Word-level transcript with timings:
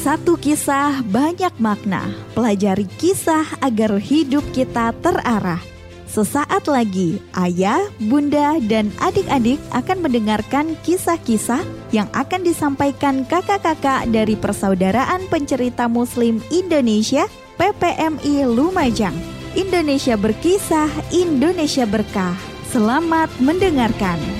Satu 0.00 0.40
kisah 0.40 1.04
banyak 1.12 1.52
makna. 1.60 2.08
Pelajari 2.32 2.88
kisah 2.96 3.44
agar 3.60 4.00
hidup 4.00 4.40
kita 4.56 4.96
terarah. 5.04 5.60
Sesaat 6.08 6.72
lagi, 6.72 7.20
ayah, 7.36 7.84
bunda, 8.08 8.56
dan 8.64 8.88
adik-adik 8.96 9.60
akan 9.76 10.00
mendengarkan 10.00 10.72
kisah-kisah 10.88 11.60
yang 11.92 12.08
akan 12.16 12.40
disampaikan 12.40 13.28
kakak-kakak 13.28 14.08
dari 14.08 14.40
Persaudaraan 14.40 15.28
Pencerita 15.28 15.84
Muslim 15.84 16.40
Indonesia 16.48 17.28
PPMI 17.60 18.48
Lumajang. 18.48 19.14
Indonesia 19.52 20.16
berkisah, 20.16 20.88
Indonesia 21.12 21.84
berkah. 21.84 22.40
Selamat 22.72 23.28
mendengarkan. 23.36 24.39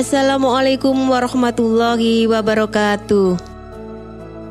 Assalamualaikum 0.00 0.96
warahmatullahi 1.12 2.24
wabarakatuh. 2.24 3.36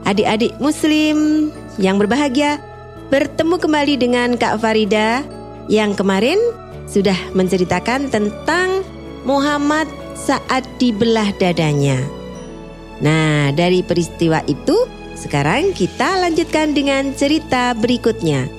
Adik-adik 0.05 0.53
Muslim 0.61 1.49
yang 1.81 1.97
berbahagia, 1.97 2.61
bertemu 3.09 3.57
kembali 3.57 3.97
dengan 3.97 4.37
Kak 4.37 4.61
Farida 4.61 5.25
yang 5.65 5.97
kemarin 5.97 6.37
sudah 6.85 7.17
menceritakan 7.33 8.13
tentang 8.13 8.85
Muhammad 9.25 9.89
saat 10.13 10.69
dibelah 10.77 11.33
dadanya. 11.41 11.97
Nah, 13.01 13.49
dari 13.49 13.81
peristiwa 13.81 14.45
itu, 14.45 14.77
sekarang 15.17 15.73
kita 15.73 16.29
lanjutkan 16.29 16.77
dengan 16.77 17.09
cerita 17.17 17.73
berikutnya. 17.73 18.58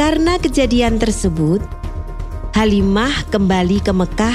Karena 0.00 0.40
kejadian 0.40 0.96
tersebut, 0.96 1.60
Halimah 2.56 3.28
kembali 3.28 3.84
ke 3.84 3.92
Mekah 3.92 4.32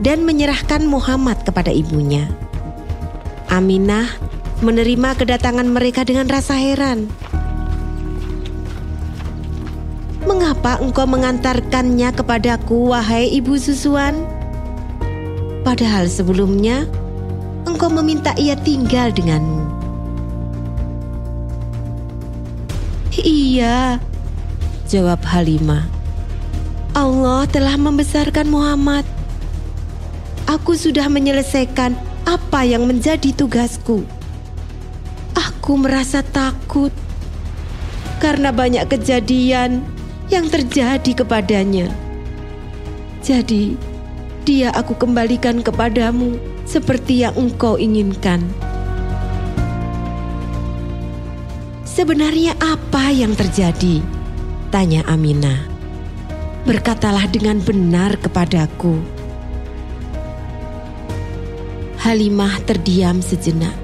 dan 0.00 0.24
menyerahkan 0.24 0.88
Muhammad 0.88 1.44
kepada 1.44 1.68
ibunya. 1.68 2.24
Aminah 3.52 4.08
menerima 4.64 5.20
kedatangan 5.20 5.68
mereka 5.68 6.00
dengan 6.00 6.24
rasa 6.32 6.56
heran. 6.56 7.12
Mengapa 10.24 10.80
engkau 10.80 11.04
mengantarkannya 11.04 12.16
kepadaku, 12.16 12.96
wahai 12.96 13.28
ibu 13.36 13.52
susuan? 13.60 14.16
Padahal 15.60 16.08
sebelumnya 16.08 16.88
engkau 17.68 17.92
meminta 17.92 18.32
ia 18.40 18.56
tinggal 18.56 19.12
denganmu. 19.12 19.60
Iya, 23.20 24.00
Jawab 24.86 25.18
Halimah. 25.26 25.82
Allah 26.94 27.42
telah 27.50 27.74
membesarkan 27.74 28.46
Muhammad. 28.46 29.02
Aku 30.46 30.78
sudah 30.78 31.10
menyelesaikan 31.10 31.98
apa 32.22 32.62
yang 32.62 32.86
menjadi 32.86 33.34
tugasku. 33.34 34.06
Aku 35.34 35.74
merasa 35.74 36.22
takut 36.22 36.94
karena 38.22 38.54
banyak 38.54 38.86
kejadian 38.86 39.82
yang 40.30 40.46
terjadi 40.46 41.12
kepadanya. 41.18 41.90
Jadi, 43.26 43.74
dia 44.46 44.70
aku 44.70 44.94
kembalikan 44.94 45.66
kepadamu 45.66 46.38
seperti 46.62 47.26
yang 47.26 47.34
engkau 47.34 47.74
inginkan. 47.74 48.38
Sebenarnya 51.82 52.54
apa 52.62 53.10
yang 53.10 53.34
terjadi? 53.34 54.15
Tanya 54.66 55.06
Aminah. 55.06 55.62
Berkatalah 56.66 57.30
dengan 57.30 57.62
benar 57.62 58.18
kepadaku. 58.18 58.98
Halimah 62.02 62.58
terdiam 62.66 63.22
sejenak. 63.22 63.74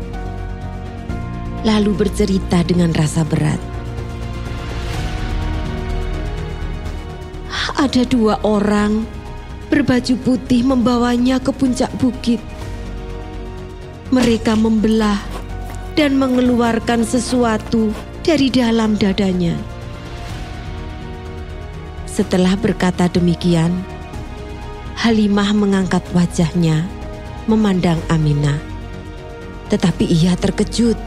Lalu 1.62 1.94
bercerita 1.94 2.66
dengan 2.66 2.90
rasa 2.90 3.22
berat. 3.22 3.62
Ada 7.78 8.02
dua 8.02 8.42
orang 8.42 9.06
berbaju 9.70 10.14
putih 10.26 10.66
membawanya 10.66 11.38
ke 11.38 11.54
puncak 11.54 11.94
bukit. 12.02 12.42
Mereka 14.10 14.58
membelah 14.58 15.22
dan 15.94 16.18
mengeluarkan 16.18 17.06
sesuatu 17.06 17.94
dari 18.26 18.50
dalam 18.50 18.98
dadanya. 18.98 19.54
Setelah 22.12 22.60
berkata 22.60 23.08
demikian, 23.08 23.72
Halimah 25.00 25.56
mengangkat 25.56 26.04
wajahnya 26.12 26.84
memandang 27.48 27.96
Aminah. 28.12 28.60
Tetapi 29.72 30.04
ia 30.04 30.36
terkejut 30.36 31.00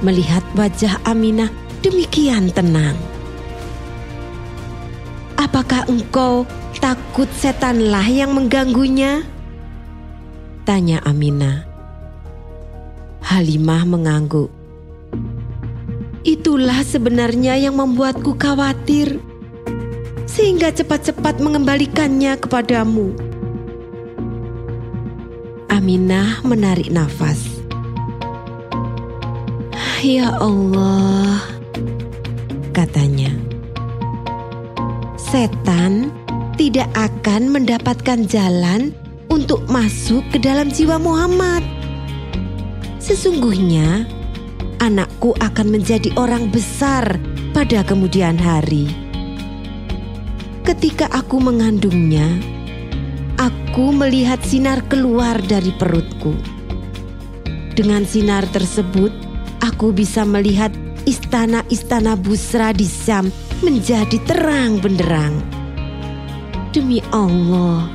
melihat 0.00 0.40
wajah 0.56 0.96
Aminah 1.04 1.52
demikian 1.84 2.48
tenang. 2.56 2.96
Apakah 5.36 5.84
engkau 5.92 6.48
takut 6.80 7.28
setanlah 7.36 8.08
yang 8.08 8.32
mengganggunya? 8.32 9.28
Tanya 10.64 11.04
Aminah. 11.04 11.68
Halimah 13.20 13.84
mengangguk. 13.84 14.48
Itulah 16.24 16.80
sebenarnya 16.80 17.60
yang 17.60 17.76
membuatku 17.76 18.40
khawatir 18.40 19.27
sehingga 20.28 20.68
cepat-cepat 20.68 21.40
mengembalikannya 21.40 22.36
kepadamu. 22.36 23.16
Aminah 25.72 26.44
menarik 26.44 26.92
nafas. 26.92 27.40
Ya 30.04 30.30
Allah, 30.38 31.42
katanya. 32.70 33.32
Setan 35.18 36.14
tidak 36.54 36.86
akan 36.94 37.50
mendapatkan 37.50 38.22
jalan 38.30 38.94
untuk 39.26 39.66
masuk 39.66 40.22
ke 40.30 40.38
dalam 40.38 40.70
jiwa 40.70 41.02
Muhammad. 41.02 41.66
Sesungguhnya, 43.02 44.06
anakku 44.78 45.34
akan 45.42 45.66
menjadi 45.74 46.14
orang 46.14 46.46
besar 46.48 47.18
pada 47.52 47.82
kemudian 47.82 48.38
hari 48.38 49.07
Ketika 50.68 51.08
aku 51.08 51.40
mengandungnya, 51.40 52.28
aku 53.40 53.88
melihat 53.88 54.36
sinar 54.44 54.84
keluar 54.84 55.40
dari 55.40 55.72
perutku. 55.72 56.36
Dengan 57.72 58.04
sinar 58.04 58.44
tersebut, 58.52 59.08
aku 59.64 59.96
bisa 59.96 60.28
melihat 60.28 60.68
istana-istana 61.08 62.20
Busra 62.20 62.76
di 62.76 62.84
Syam 62.84 63.32
menjadi 63.64 64.20
terang 64.28 64.76
benderang. 64.84 65.40
Demi 66.76 67.00
Allah, 67.16 67.88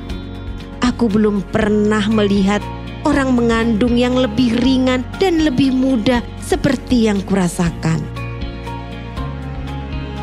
aku 0.81 1.13
belum 1.13 1.45
pernah 1.53 2.09
melihat 2.09 2.66
orang 3.05 3.38
mengandung 3.38 4.01
yang 4.01 4.17
lebih 4.17 4.50
ringan 4.66 5.05
dan 5.22 5.45
lebih 5.45 5.69
mudah 5.69 6.25
seperti 6.41 7.05
yang 7.05 7.22
kurasakan. 7.22 8.01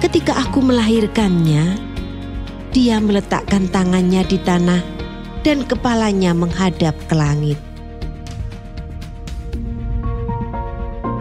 Ketika 0.02 0.34
aku 0.34 0.58
melahirkannya, 0.66 1.89
dia 2.70 3.02
meletakkan 3.02 3.66
tangannya 3.66 4.22
di 4.22 4.38
tanah 4.38 4.78
dan 5.42 5.66
kepalanya 5.66 6.30
menghadap 6.30 6.94
ke 7.10 7.14
langit. 7.18 7.58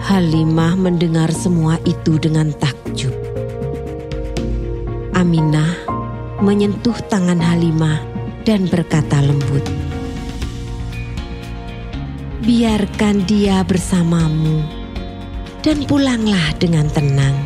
Halimah 0.06 0.74
mendengar 0.74 1.30
semua 1.34 1.78
itu 1.86 2.18
dengan 2.18 2.50
takjub. 2.58 3.14
Aminah 5.14 5.74
menyentuh 6.42 6.98
tangan 7.10 7.38
Halimah 7.38 8.02
dan 8.46 8.66
berkata 8.66 9.22
lembut, 9.22 9.62
"Biarkan 12.42 13.26
dia 13.30 13.62
bersamamu 13.66 14.66
dan 15.62 15.86
pulanglah 15.86 16.58
dengan 16.58 16.90
tenang." 16.90 17.38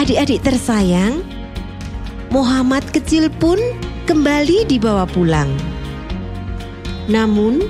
Adik-adik 0.00 0.40
tersayang, 0.40 1.20
Muhammad 2.34 2.82
kecil 2.90 3.30
pun 3.30 3.62
kembali 4.10 4.66
dibawa 4.66 5.06
pulang. 5.06 5.54
Namun, 7.06 7.62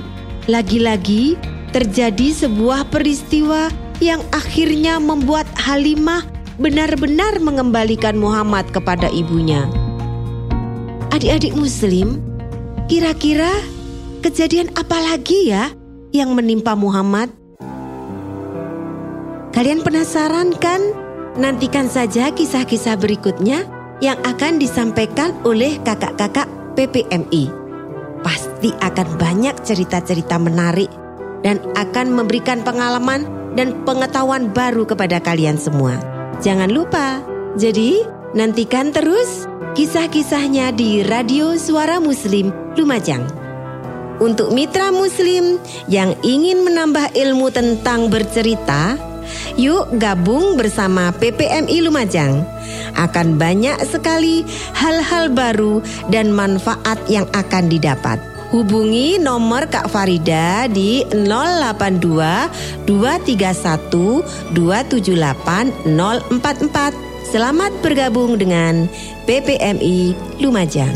lagi-lagi 0.49 1.37
terjadi 1.69 2.33
sebuah 2.33 2.89
peristiwa 2.89 3.69
yang 4.01 4.25
akhirnya 4.33 4.97
membuat 4.97 5.45
Halimah 5.53 6.25
benar-benar 6.57 7.37
mengembalikan 7.45 8.17
Muhammad 8.17 8.65
kepada 8.73 9.05
ibunya. 9.13 9.69
Adik-adik 11.13 11.53
Muslim, 11.53 12.17
kira-kira 12.89 13.53
kejadian 14.25 14.73
apa 14.73 14.97
lagi 14.97 15.53
ya 15.53 15.69
yang 16.09 16.33
menimpa 16.33 16.73
Muhammad? 16.73 17.29
Kalian 19.53 19.85
penasaran 19.85 20.57
kan? 20.57 20.81
Nantikan 21.37 21.85
saja 21.85 22.33
kisah-kisah 22.33 22.97
berikutnya 22.97 23.74
yang 24.03 24.19
akan 24.23 24.59
disampaikan 24.59 25.31
oleh 25.47 25.79
kakak-kakak 25.83 26.47
PPMI. 26.75 27.51
Pasti 28.25 28.73
akan 28.73 29.07
banyak 29.21 29.55
cerita-cerita 29.61 30.41
menarik 30.41 30.89
dan 31.45 31.61
akan 31.77 32.09
memberikan 32.11 32.65
pengalaman 32.65 33.29
dan 33.53 33.85
pengetahuan 33.85 34.51
baru 34.51 34.83
kepada 34.83 35.21
kalian 35.21 35.55
semua. 35.55 35.95
Jangan 36.41 36.67
lupa, 36.73 37.23
jadi 37.55 38.03
nantikan 38.35 38.91
terus 38.91 39.47
kisah-kisahnya 39.77 40.75
di 40.75 41.05
Radio 41.07 41.55
Suara 41.55 42.03
Muslim 42.03 42.51
Lumajang. 42.75 43.23
Untuk 44.15 44.55
mitra 44.55 44.95
muslim 44.95 45.59
yang 45.91 46.15
ingin 46.23 46.63
menambah 46.63 47.11
ilmu 47.19 47.51
tentang 47.51 48.07
bercerita, 48.07 48.95
yuk 49.55 49.89
gabung 49.99 50.57
bersama 50.57 51.13
PPMI 51.15 51.83
Lumajang. 51.85 52.43
Akan 52.95 53.35
banyak 53.35 53.77
sekali 53.87 54.47
hal-hal 54.73 55.31
baru 55.31 55.83
dan 56.09 56.31
manfaat 56.31 56.97
yang 57.11 57.27
akan 57.35 57.67
didapat. 57.67 58.17
Hubungi 58.53 59.19
nomor 59.19 59.67
Kak 59.67 59.89
Farida 59.91 60.69
di 60.71 61.03
082 61.11 62.87
231 62.87 64.55
278 64.55 65.83
044. 65.83 67.15
Selamat 67.25 67.73
bergabung 67.83 68.37
dengan 68.39 68.87
PPMI 69.27 70.15
Lumajang. 70.39 70.93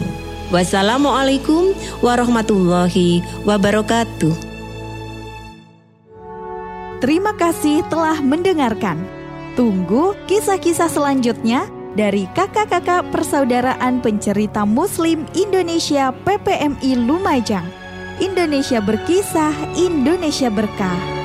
Wassalamualaikum 0.49 1.73
warahmatullahi 2.01 3.21
wabarakatuh. 3.45 4.48
Terima 6.99 7.31
kasih 7.31 7.79
telah 7.87 8.19
mendengarkan. 8.19 8.99
Tunggu 9.55 10.19
kisah-kisah 10.27 10.91
selanjutnya 10.91 11.71
dari 11.95 12.27
kakak-kakak 12.35 13.07
persaudaraan 13.15 14.03
pencerita 14.03 14.67
Muslim 14.67 15.23
Indonesia 15.31 16.11
PPMI 16.27 16.99
Lumajang. 16.99 17.63
Indonesia 18.19 18.83
berkisah, 18.83 19.55
Indonesia 19.79 20.51
berkah. 20.51 21.18